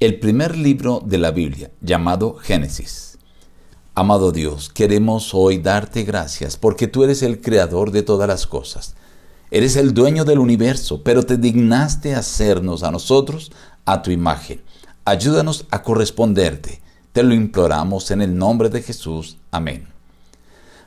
el 0.00 0.18
primer 0.18 0.56
libro 0.56 1.00
de 1.04 1.18
la 1.18 1.30
Biblia, 1.30 1.70
llamado 1.80 2.34
Génesis. 2.34 3.16
Amado 3.94 4.32
Dios, 4.32 4.68
queremos 4.68 5.34
hoy 5.34 5.58
darte 5.58 6.02
gracias 6.02 6.56
porque 6.56 6.88
tú 6.88 7.04
eres 7.04 7.22
el 7.22 7.40
creador 7.40 7.92
de 7.92 8.02
todas 8.02 8.26
las 8.26 8.46
cosas. 8.46 8.96
Eres 9.52 9.76
el 9.76 9.94
dueño 9.94 10.24
del 10.24 10.40
universo, 10.40 11.02
pero 11.04 11.22
te 11.22 11.36
dignaste 11.36 12.16
hacernos 12.16 12.82
a 12.82 12.90
nosotros 12.90 13.52
a 13.84 14.02
tu 14.02 14.10
imagen. 14.10 14.62
Ayúdanos 15.04 15.66
a 15.70 15.82
corresponderte. 15.82 16.82
Te 17.12 17.22
lo 17.22 17.32
imploramos 17.34 18.10
en 18.10 18.20
el 18.20 18.36
nombre 18.36 18.70
de 18.70 18.82
Jesús. 18.82 19.36
Amén. 19.52 19.86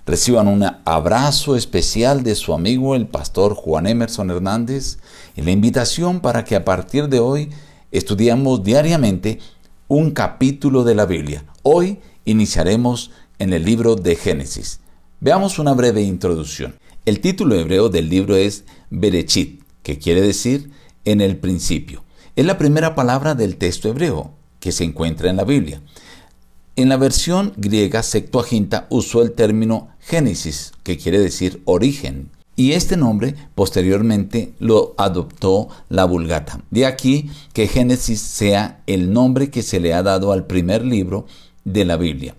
Reciban 0.05 0.49
un 0.49 0.65
abrazo 0.83 1.55
especial 1.55 2.23
de 2.23 2.35
su 2.35 2.53
amigo 2.53 2.95
el 2.95 3.07
pastor 3.07 3.55
Juan 3.55 3.87
Emerson 3.87 4.31
Hernández 4.31 4.97
y 5.35 5.43
la 5.43 5.51
invitación 5.51 6.19
para 6.19 6.43
que 6.43 6.57
a 6.57 6.65
partir 6.65 7.07
de 7.07 7.19
hoy 7.19 7.51
estudiamos 7.91 8.63
diariamente 8.63 9.39
un 9.87 10.11
capítulo 10.11 10.83
de 10.83 10.95
la 10.95 11.05
Biblia. 11.05 11.45
Hoy 11.63 11.99
iniciaremos 12.25 13.11
en 13.39 13.53
el 13.53 13.63
libro 13.63 13.95
de 13.95 14.15
Génesis. 14.15 14.81
Veamos 15.19 15.59
una 15.59 15.73
breve 15.73 16.01
introducción. 16.01 16.75
El 17.05 17.21
título 17.21 17.55
hebreo 17.55 17.89
del 17.89 18.09
libro 18.09 18.35
es 18.35 18.65
Berechit, 18.89 19.63
que 19.81 19.97
quiere 19.97 20.21
decir 20.21 20.71
en 21.05 21.21
el 21.21 21.37
principio. 21.37 22.03
Es 22.35 22.45
la 22.45 22.57
primera 22.57 22.95
palabra 22.95 23.33
del 23.33 23.55
texto 23.55 23.89
hebreo 23.89 24.31
que 24.59 24.71
se 24.71 24.83
encuentra 24.83 25.29
en 25.29 25.37
la 25.37 25.45
Biblia. 25.45 25.81
En 26.75 26.89
la 26.89 26.97
versión 26.97 27.53
griega 27.57 28.03
Septuaginta 28.03 28.85
usó 28.89 29.23
el 29.23 29.31
término 29.31 29.89
Génesis, 29.99 30.73
que 30.83 30.97
quiere 30.97 31.19
decir 31.19 31.61
origen, 31.65 32.29
y 32.57 32.73
este 32.73 32.97
nombre 32.97 33.35
posteriormente 33.55 34.53
lo 34.59 34.95
adoptó 34.97 35.69
la 35.87 36.03
Vulgata. 36.05 36.59
De 36.71 36.85
aquí 36.85 37.29
que 37.53 37.67
Génesis 37.67 38.19
sea 38.19 38.81
el 38.87 39.13
nombre 39.13 39.49
que 39.49 39.61
se 39.61 39.79
le 39.79 39.93
ha 39.93 40.03
dado 40.03 40.33
al 40.33 40.47
primer 40.47 40.83
libro 40.83 41.27
de 41.63 41.85
la 41.85 41.95
Biblia. 41.95 42.35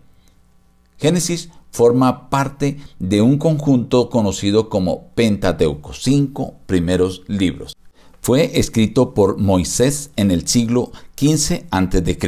Génesis 0.99 1.51
forma 1.71 2.29
parte 2.29 2.79
de 2.99 3.23
un 3.23 3.39
conjunto 3.39 4.11
conocido 4.11 4.69
como 4.69 5.05
Pentateuco, 5.15 5.93
cinco 5.93 6.55
primeros 6.67 7.23
libros. 7.29 7.77
Fue 8.21 8.59
escrito 8.59 9.15
por 9.15 9.39
Moisés 9.39 10.11
en 10.17 10.33
el 10.33 10.49
siglo 10.49 10.91
XV 11.17 11.67
a.C. 11.71 12.19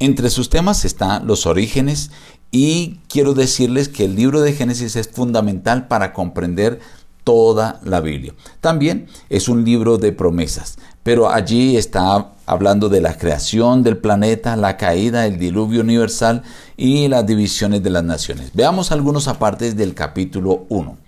Entre 0.00 0.30
sus 0.30 0.50
temas 0.50 0.84
están 0.84 1.28
los 1.28 1.46
orígenes 1.46 2.10
y 2.50 2.98
quiero 3.08 3.34
decirles 3.34 3.88
que 3.88 4.06
el 4.06 4.16
libro 4.16 4.40
de 4.40 4.54
Génesis 4.54 4.96
es 4.96 5.08
fundamental 5.08 5.86
para 5.86 6.12
comprender 6.12 6.80
toda 7.24 7.80
la 7.84 8.00
Biblia. 8.00 8.34
También 8.60 9.06
es 9.28 9.48
un 9.48 9.64
libro 9.64 9.98
de 9.98 10.12
promesas, 10.12 10.78
pero 11.02 11.30
allí 11.30 11.76
está 11.76 12.32
hablando 12.46 12.88
de 12.88 13.00
la 13.00 13.16
creación 13.16 13.82
del 13.82 13.98
planeta, 13.98 14.56
la 14.56 14.76
caída, 14.76 15.26
el 15.26 15.38
diluvio 15.38 15.80
universal 15.80 16.42
y 16.76 17.08
las 17.08 17.26
divisiones 17.26 17.82
de 17.82 17.90
las 17.90 18.04
naciones. 18.04 18.50
Veamos 18.54 18.92
algunos 18.92 19.28
apartes 19.28 19.76
del 19.76 19.94
capítulo 19.94 20.66
1. 20.68 20.98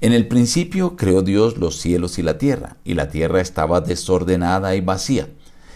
En 0.00 0.12
el 0.12 0.26
principio 0.26 0.96
creó 0.96 1.22
Dios 1.22 1.56
los 1.58 1.78
cielos 1.78 2.18
y 2.18 2.22
la 2.22 2.38
tierra, 2.38 2.76
y 2.84 2.94
la 2.94 3.08
tierra 3.08 3.40
estaba 3.40 3.80
desordenada 3.80 4.74
y 4.74 4.80
vacía 4.80 5.28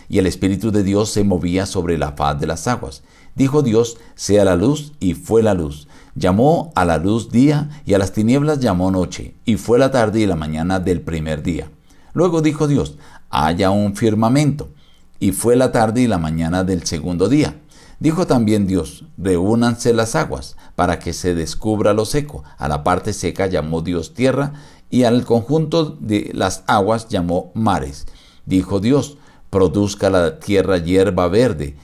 y 0.08 0.19
el 0.19 0.27
Espíritu 0.27 0.70
de 0.70 0.83
Dios 0.83 1.11
se 1.11 1.24
movía 1.24 1.67
sobre 1.67 1.98
la 1.98 2.12
faz 2.12 2.39
de 2.41 2.47
las 2.47 2.67
aguas. 2.67 3.02
Dijo 3.34 3.62
Dios, 3.62 3.98
sea 4.14 4.44
la 4.44 4.56
luz, 4.56 4.92
y 5.00 5.14
fue 5.14 5.42
la 5.42 5.55
luz. 5.55 5.89
Llamó 6.17 6.72
a 6.75 6.86
la 6.86 6.97
luz 6.97 7.31
día, 7.31 7.69
y 7.84 7.92
a 7.92 7.98
las 7.98 8.12
tinieblas 8.12 8.59
llamó 8.59 8.91
noche, 8.91 9.36
y 9.45 9.56
fue 9.56 9.78
la 9.78 9.91
tarde 9.91 10.20
y 10.20 10.27
la 10.27 10.34
mañana 10.34 10.81
del 10.81 11.03
primer 11.03 11.42
día. 11.42 11.70
Luego 12.14 12.41
dijo 12.41 12.67
Dios, 12.67 12.97
haya 13.28 13.70
un 13.70 13.95
firmamento, 13.95 14.70
y 15.20 15.33
fue 15.33 15.56
la 15.56 15.73
tarde 15.73 16.00
y 16.00 16.06
la 16.06 16.17
mañana 16.17 16.64
del 16.64 16.84
segundo 16.84 17.28
día. 17.28 17.61
Dijo 18.00 18.27
también 18.27 18.67
Dios, 18.67 19.05
reúnanse 19.19 19.92
las 19.92 20.14
aguas, 20.14 20.56
para 20.75 20.98
que 20.98 21.12
se 21.12 21.34
descubra 21.34 21.92
lo 21.92 22.06
seco. 22.06 22.45
A 22.56 22.67
la 22.67 22.83
parte 22.83 23.12
seca 23.12 23.47
llamó 23.47 23.83
Dios 23.83 24.14
tierra, 24.14 24.55
y 24.89 25.05
al 25.05 25.27
conjunto 25.27 25.98
de 26.01 26.30
las 26.33 26.64
aguas 26.67 27.08
llamó 27.08 27.51
mares. 27.52 28.07
Dijo 28.46 28.80
Dios, 28.80 29.19
produzca 29.51 30.08
la 30.08 30.39
tierra 30.39 30.79
hierba 30.79 31.29
verde, 31.29 31.77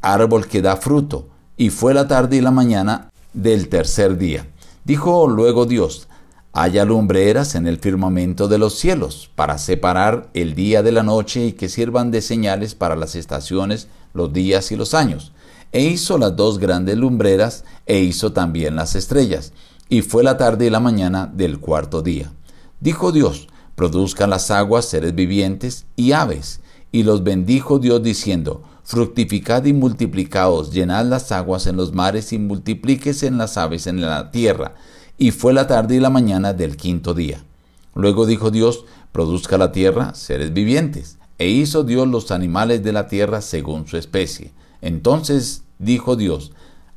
árbol 0.00 0.48
que 0.48 0.60
da 0.60 0.76
fruto. 0.76 1.28
Y 1.56 1.70
fue 1.70 1.94
la 1.94 2.08
tarde 2.08 2.36
y 2.36 2.40
la 2.40 2.50
mañana 2.50 3.10
del 3.36 3.68
tercer 3.68 4.16
día. 4.18 4.48
Dijo 4.84 5.28
luego 5.28 5.66
Dios, 5.66 6.08
haya 6.52 6.86
lumbreras 6.86 7.54
en 7.54 7.66
el 7.66 7.78
firmamento 7.78 8.48
de 8.48 8.58
los 8.58 8.74
cielos, 8.78 9.30
para 9.34 9.58
separar 9.58 10.30
el 10.32 10.54
día 10.54 10.82
de 10.82 10.90
la 10.90 11.02
noche 11.02 11.46
y 11.46 11.52
que 11.52 11.68
sirvan 11.68 12.10
de 12.10 12.22
señales 12.22 12.74
para 12.74 12.96
las 12.96 13.14
estaciones, 13.14 13.88
los 14.14 14.32
días 14.32 14.72
y 14.72 14.76
los 14.76 14.94
años. 14.94 15.32
E 15.72 15.82
hizo 15.82 16.16
las 16.16 16.34
dos 16.34 16.58
grandes 16.58 16.96
lumbreras, 16.96 17.64
e 17.84 17.98
hizo 18.00 18.32
también 18.32 18.74
las 18.74 18.94
estrellas. 18.94 19.52
Y 19.90 20.00
fue 20.00 20.24
la 20.24 20.38
tarde 20.38 20.66
y 20.66 20.70
la 20.70 20.80
mañana 20.80 21.30
del 21.32 21.60
cuarto 21.60 22.00
día. 22.00 22.32
Dijo 22.80 23.12
Dios, 23.12 23.48
produzcan 23.74 24.30
las 24.30 24.50
aguas 24.50 24.86
seres 24.86 25.14
vivientes 25.14 25.84
y 25.94 26.12
aves, 26.12 26.60
y 26.90 27.02
los 27.02 27.22
bendijo 27.22 27.78
Dios 27.78 28.02
diciendo, 28.02 28.62
fructificad 28.86 29.64
y 29.64 29.72
multiplicaos, 29.72 30.70
llenad 30.70 31.06
las 31.06 31.32
aguas 31.32 31.66
en 31.66 31.76
los 31.76 31.92
mares 31.92 32.32
y 32.32 32.38
multiplíquese 32.38 33.26
en 33.26 33.36
las 33.36 33.56
aves 33.56 33.88
en 33.88 34.00
la 34.00 34.30
tierra. 34.30 34.76
Y 35.18 35.32
fue 35.32 35.52
la 35.52 35.66
tarde 35.66 35.96
y 35.96 36.00
la 36.00 36.08
mañana 36.08 36.52
del 36.52 36.76
quinto 36.76 37.12
día. 37.12 37.42
Luego 37.96 38.26
dijo 38.26 38.52
Dios, 38.52 38.84
produzca 39.10 39.58
la 39.58 39.72
tierra 39.72 40.14
seres 40.14 40.52
vivientes. 40.52 41.18
E 41.38 41.48
hizo 41.48 41.82
Dios 41.82 42.06
los 42.06 42.30
animales 42.30 42.84
de 42.84 42.92
la 42.92 43.08
tierra 43.08 43.40
según 43.40 43.88
su 43.88 43.96
especie. 43.96 44.52
Entonces 44.80 45.64
dijo 45.80 46.14
Dios, 46.14 46.52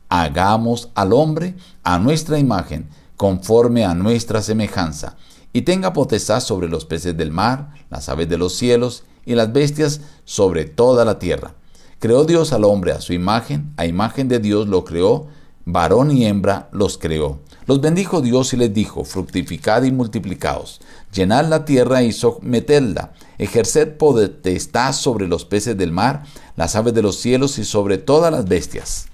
hagamos 0.10 0.90
al 0.94 1.12
hombre 1.12 1.56
a 1.82 1.98
nuestra 1.98 2.38
imagen, 2.38 2.88
conforme 3.18 3.84
a 3.84 3.96
nuestra 3.96 4.44
semejanza, 4.44 5.18
y 5.54 5.64
tenga 5.64 5.94
potestad 5.94 6.40
sobre 6.40 6.70
los 6.70 6.86
peces 6.86 7.18
del 7.18 7.32
mar, 7.32 7.74
las 7.90 8.10
aves 8.10 8.30
de 8.30 8.38
los 8.38 8.54
cielos, 8.54 9.06
y 9.26 9.34
las 9.34 9.52
bestias 9.52 10.02
sobre 10.24 10.66
toda 10.66 11.04
la 11.04 11.18
tierra. 11.18 11.56
Creó 12.00 12.24
Dios 12.24 12.54
al 12.54 12.64
hombre 12.64 12.94
a 12.94 13.02
su 13.02 13.12
imagen, 13.12 13.74
a 13.76 13.86
imagen 13.86 14.30
de 14.30 14.40
Dios 14.40 14.70
lo 14.70 14.86
creó, 14.86 15.28
varón 15.66 16.12
y 16.12 16.26
hembra 16.26 16.70
los 16.72 16.98
creó. 16.98 17.40
Los 17.68 17.82
bendijo 17.82 18.22
Dios 18.22 18.54
y 18.54 18.58
les 18.58 18.74
dijo, 18.74 19.04
fructificad 19.04 19.84
y 19.84 19.92
multiplicaos, 19.92 20.80
llenad 21.12 21.50
la 21.50 21.66
tierra 21.66 22.02
y 22.02 22.14
sometedla, 22.14 23.12
ejerced 23.38 23.98
potestad 23.98 24.94
sobre 24.94 25.28
los 25.28 25.44
peces 25.44 25.78
del 25.78 25.92
mar, 25.92 26.24
las 26.56 26.78
aves 26.78 26.94
de 26.94 27.02
los 27.02 27.18
cielos 27.18 27.60
y 27.60 27.66
sobre 27.66 27.98
todas 27.98 28.32
las 28.32 28.48
bestias. 28.48 29.08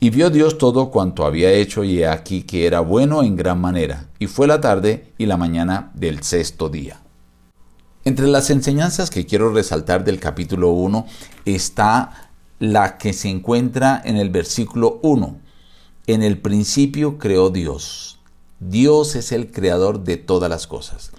Y 0.00 0.10
vio 0.10 0.30
Dios 0.30 0.58
todo 0.58 0.90
cuanto 0.90 1.24
había 1.24 1.52
hecho 1.52 1.84
y 1.84 2.00
he 2.00 2.08
aquí 2.08 2.42
que 2.42 2.66
era 2.66 2.80
bueno 2.80 3.22
en 3.22 3.36
gran 3.36 3.60
manera. 3.60 4.08
Y 4.18 4.26
fue 4.26 4.48
la 4.48 4.60
tarde 4.60 5.12
y 5.16 5.26
la 5.26 5.36
mañana 5.36 5.92
del 5.94 6.24
sexto 6.24 6.68
día. 6.68 7.01
Entre 8.04 8.26
las 8.26 8.50
enseñanzas 8.50 9.10
que 9.10 9.26
quiero 9.26 9.52
resaltar 9.52 10.04
del 10.04 10.18
capítulo 10.18 10.70
1 10.70 11.06
está 11.44 12.30
la 12.58 12.98
que 12.98 13.12
se 13.12 13.28
encuentra 13.28 14.02
en 14.04 14.16
el 14.16 14.28
versículo 14.28 14.98
1. 15.02 15.36
En 16.08 16.24
el 16.24 16.38
principio 16.38 17.16
creó 17.16 17.50
Dios. 17.50 18.18
Dios 18.58 19.14
es 19.14 19.30
el 19.30 19.52
creador 19.52 20.02
de 20.02 20.16
todas 20.16 20.50
las 20.50 20.66
cosas. 20.66 21.12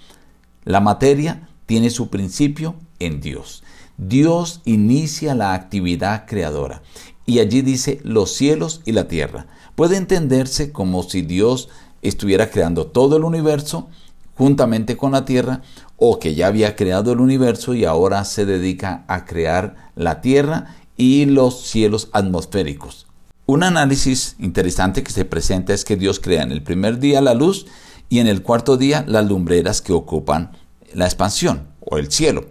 La 0.64 0.80
materia 0.80 1.48
tiene 1.64 1.88
su 1.88 2.10
principio 2.10 2.74
en 2.98 3.22
Dios. 3.22 3.62
Dios 3.96 4.60
inicia 4.66 5.34
la 5.34 5.54
actividad 5.54 6.26
creadora 6.26 6.82
y 7.24 7.38
allí 7.38 7.62
dice 7.62 8.00
los 8.02 8.34
cielos 8.34 8.82
y 8.84 8.92
la 8.92 9.08
tierra. 9.08 9.46
Puede 9.74 9.96
entenderse 9.96 10.70
como 10.70 11.02
si 11.02 11.22
Dios 11.22 11.70
estuviera 12.02 12.50
creando 12.50 12.88
todo 12.88 13.16
el 13.16 13.24
universo 13.24 13.88
juntamente 14.36 14.96
con 14.96 15.12
la 15.12 15.24
tierra 15.24 15.62
o 15.96 16.18
que 16.18 16.34
ya 16.34 16.48
había 16.48 16.76
creado 16.76 17.12
el 17.12 17.20
universo 17.20 17.74
y 17.74 17.84
ahora 17.84 18.24
se 18.24 18.46
dedica 18.46 19.04
a 19.08 19.24
crear 19.24 19.90
la 19.94 20.20
tierra 20.20 20.76
y 20.96 21.26
los 21.26 21.62
cielos 21.62 22.08
atmosféricos. 22.12 23.06
Un 23.46 23.62
análisis 23.62 24.36
interesante 24.38 25.02
que 25.02 25.12
se 25.12 25.24
presenta 25.24 25.74
es 25.74 25.84
que 25.84 25.96
Dios 25.96 26.18
crea 26.18 26.42
en 26.42 26.52
el 26.52 26.62
primer 26.62 26.98
día 26.98 27.20
la 27.20 27.34
luz 27.34 27.66
y 28.08 28.20
en 28.20 28.26
el 28.26 28.42
cuarto 28.42 28.76
día 28.76 29.04
las 29.06 29.26
lumbreras 29.26 29.82
que 29.82 29.92
ocupan 29.92 30.52
la 30.94 31.04
expansión 31.04 31.68
o 31.80 31.98
el 31.98 32.10
cielo. 32.10 32.46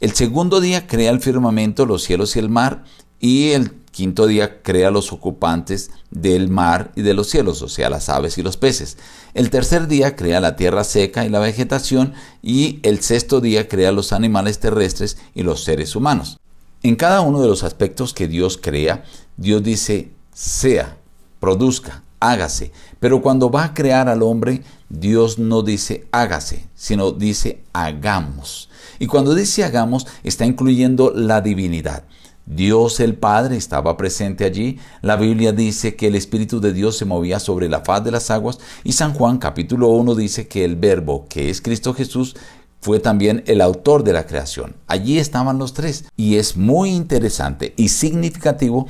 El 0.00 0.12
segundo 0.12 0.60
día 0.60 0.86
crea 0.86 1.10
el 1.10 1.20
firmamento, 1.20 1.86
los 1.86 2.02
cielos 2.02 2.36
y 2.36 2.38
el 2.38 2.48
mar 2.48 2.84
y 3.18 3.50
el 3.50 3.72
Quinto 3.96 4.26
día 4.26 4.60
crea 4.60 4.90
los 4.90 5.10
ocupantes 5.10 5.90
del 6.10 6.50
mar 6.50 6.92
y 6.96 7.00
de 7.00 7.14
los 7.14 7.30
cielos, 7.30 7.62
o 7.62 7.68
sea, 7.70 7.88
las 7.88 8.10
aves 8.10 8.36
y 8.36 8.42
los 8.42 8.58
peces. 8.58 8.98
El 9.32 9.48
tercer 9.48 9.88
día 9.88 10.16
crea 10.16 10.38
la 10.38 10.54
tierra 10.54 10.84
seca 10.84 11.24
y 11.24 11.30
la 11.30 11.38
vegetación 11.38 12.12
y 12.42 12.78
el 12.82 13.00
sexto 13.00 13.40
día 13.40 13.68
crea 13.68 13.92
los 13.92 14.12
animales 14.12 14.58
terrestres 14.58 15.16
y 15.34 15.44
los 15.44 15.64
seres 15.64 15.96
humanos. 15.96 16.38
En 16.82 16.96
cada 16.96 17.22
uno 17.22 17.40
de 17.40 17.48
los 17.48 17.64
aspectos 17.64 18.12
que 18.12 18.28
Dios 18.28 18.58
crea, 18.62 19.02
Dios 19.38 19.62
dice, 19.62 20.10
sea, 20.34 20.98
produzca, 21.40 22.02
hágase. 22.20 22.72
Pero 23.00 23.22
cuando 23.22 23.50
va 23.50 23.64
a 23.64 23.72
crear 23.72 24.10
al 24.10 24.22
hombre, 24.22 24.62
Dios 24.90 25.38
no 25.38 25.62
dice 25.62 26.06
hágase, 26.12 26.68
sino 26.74 27.12
dice 27.12 27.62
hagamos. 27.72 28.68
Y 28.98 29.06
cuando 29.06 29.34
dice 29.34 29.64
hagamos, 29.64 30.06
está 30.22 30.44
incluyendo 30.44 31.12
la 31.14 31.40
divinidad. 31.40 32.04
Dios 32.46 33.00
el 33.00 33.16
Padre 33.16 33.56
estaba 33.56 33.96
presente 33.96 34.44
allí. 34.44 34.78
La 35.02 35.16
Biblia 35.16 35.52
dice 35.52 35.96
que 35.96 36.06
el 36.06 36.14
Espíritu 36.14 36.60
de 36.60 36.72
Dios 36.72 36.96
se 36.96 37.04
movía 37.04 37.40
sobre 37.40 37.68
la 37.68 37.80
faz 37.80 38.04
de 38.04 38.12
las 38.12 38.30
aguas 38.30 38.60
y 38.84 38.92
San 38.92 39.14
Juan 39.14 39.38
capítulo 39.38 39.88
1 39.88 40.14
dice 40.14 40.46
que 40.46 40.64
el 40.64 40.76
Verbo, 40.76 41.26
que 41.28 41.50
es 41.50 41.60
Cristo 41.60 41.92
Jesús, 41.92 42.36
fue 42.80 43.00
también 43.00 43.42
el 43.46 43.60
autor 43.60 44.04
de 44.04 44.12
la 44.12 44.26
creación. 44.26 44.76
Allí 44.86 45.18
estaban 45.18 45.58
los 45.58 45.74
tres 45.74 46.04
y 46.16 46.36
es 46.36 46.56
muy 46.56 46.90
interesante 46.90 47.74
y 47.76 47.88
significativo 47.88 48.86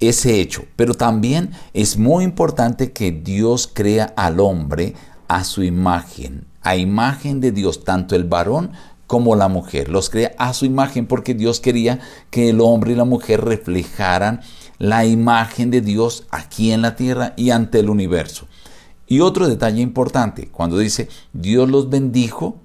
ese 0.00 0.40
hecho, 0.40 0.64
pero 0.74 0.94
también 0.94 1.52
es 1.74 1.96
muy 1.96 2.24
importante 2.24 2.90
que 2.90 3.12
Dios 3.12 3.70
crea 3.72 4.12
al 4.16 4.40
hombre 4.40 4.94
a 5.28 5.44
su 5.44 5.62
imagen, 5.62 6.46
a 6.62 6.74
imagen 6.74 7.40
de 7.40 7.52
Dios, 7.52 7.84
tanto 7.84 8.16
el 8.16 8.24
varón 8.24 8.72
como 9.12 9.36
la 9.36 9.48
mujer. 9.48 9.90
Los 9.90 10.08
crea 10.08 10.32
a 10.38 10.54
su 10.54 10.64
imagen 10.64 11.04
porque 11.06 11.34
Dios 11.34 11.60
quería 11.60 12.00
que 12.30 12.48
el 12.48 12.62
hombre 12.62 12.92
y 12.92 12.94
la 12.94 13.04
mujer 13.04 13.44
reflejaran 13.44 14.40
la 14.78 15.04
imagen 15.04 15.70
de 15.70 15.82
Dios 15.82 16.24
aquí 16.30 16.72
en 16.72 16.80
la 16.80 16.96
tierra 16.96 17.34
y 17.36 17.50
ante 17.50 17.80
el 17.80 17.90
universo. 17.90 18.46
Y 19.06 19.20
otro 19.20 19.48
detalle 19.48 19.82
importante, 19.82 20.48
cuando 20.48 20.78
dice 20.78 21.10
Dios 21.34 21.68
los 21.68 21.90
bendijo 21.90 22.56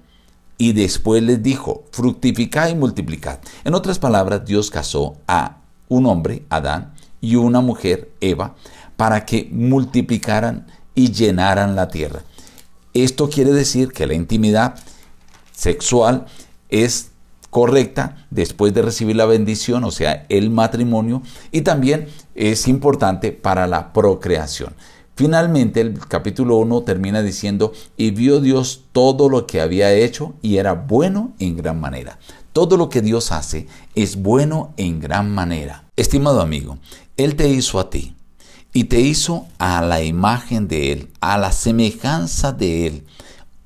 y 0.56 0.72
después 0.72 1.22
les 1.22 1.42
dijo, 1.42 1.84
fructificad 1.92 2.70
y 2.70 2.74
multiplicad. 2.74 3.40
En 3.64 3.74
otras 3.74 3.98
palabras, 3.98 4.46
Dios 4.46 4.70
casó 4.70 5.18
a 5.26 5.58
un 5.90 6.06
hombre, 6.06 6.44
Adán, 6.48 6.94
y 7.20 7.36
una 7.36 7.60
mujer, 7.60 8.10
Eva, 8.22 8.54
para 8.96 9.26
que 9.26 9.50
multiplicaran 9.52 10.66
y 10.94 11.12
llenaran 11.12 11.76
la 11.76 11.88
tierra. 11.88 12.22
Esto 12.94 13.28
quiere 13.28 13.52
decir 13.52 13.92
que 13.92 14.06
la 14.06 14.14
intimidad 14.14 14.76
sexual 15.58 16.26
es 16.68 17.10
correcta 17.50 18.26
después 18.30 18.72
de 18.74 18.82
recibir 18.82 19.16
la 19.16 19.26
bendición, 19.26 19.82
o 19.84 19.90
sea, 19.90 20.24
el 20.28 20.50
matrimonio, 20.50 21.22
y 21.50 21.62
también 21.62 22.06
es 22.34 22.68
importante 22.68 23.32
para 23.32 23.66
la 23.66 23.92
procreación. 23.92 24.74
Finalmente 25.16 25.80
el 25.80 25.98
capítulo 25.98 26.58
1 26.58 26.82
termina 26.82 27.22
diciendo, 27.22 27.72
y 27.96 28.12
vio 28.12 28.40
Dios 28.40 28.84
todo 28.92 29.28
lo 29.28 29.46
que 29.46 29.60
había 29.60 29.92
hecho 29.92 30.34
y 30.42 30.58
era 30.58 30.74
bueno 30.74 31.32
en 31.40 31.56
gran 31.56 31.80
manera. 31.80 32.20
Todo 32.52 32.76
lo 32.76 32.88
que 32.88 33.02
Dios 33.02 33.32
hace 33.32 33.66
es 33.96 34.16
bueno 34.16 34.72
en 34.76 35.00
gran 35.00 35.34
manera. 35.34 35.84
Estimado 35.96 36.40
amigo, 36.40 36.78
Él 37.16 37.34
te 37.34 37.48
hizo 37.48 37.80
a 37.80 37.90
ti 37.90 38.14
y 38.72 38.84
te 38.84 39.00
hizo 39.00 39.46
a 39.58 39.82
la 39.82 40.02
imagen 40.02 40.68
de 40.68 40.92
Él, 40.92 41.08
a 41.20 41.36
la 41.36 41.50
semejanza 41.50 42.52
de 42.52 42.86
Él. 42.86 43.04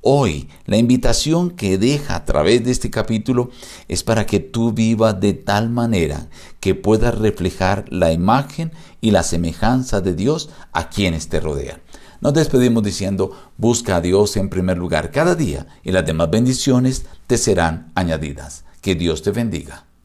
Hoy 0.04 0.48
la 0.66 0.78
invitación 0.78 1.52
que 1.52 1.78
deja 1.78 2.16
a 2.16 2.24
través 2.24 2.64
de 2.64 2.72
este 2.72 2.90
capítulo 2.90 3.50
es 3.86 4.02
para 4.02 4.26
que 4.26 4.40
tú 4.40 4.72
vivas 4.72 5.20
de 5.20 5.32
tal 5.32 5.70
manera 5.70 6.28
que 6.58 6.74
puedas 6.74 7.16
reflejar 7.16 7.84
la 7.88 8.12
imagen 8.12 8.72
y 9.00 9.12
la 9.12 9.22
semejanza 9.22 10.00
de 10.00 10.14
Dios 10.14 10.50
a 10.72 10.88
quienes 10.88 11.28
te 11.28 11.38
rodean. 11.38 11.82
Nos 12.20 12.34
despedimos 12.34 12.82
diciendo, 12.82 13.30
busca 13.56 13.94
a 13.94 14.00
Dios 14.00 14.36
en 14.36 14.48
primer 14.48 14.76
lugar 14.76 15.12
cada 15.12 15.36
día 15.36 15.68
y 15.84 15.92
las 15.92 16.04
demás 16.04 16.30
bendiciones 16.30 17.06
te 17.28 17.38
serán 17.38 17.92
añadidas. 17.94 18.64
Que 18.80 18.96
Dios 18.96 19.22
te 19.22 19.30
bendiga. 19.30 19.86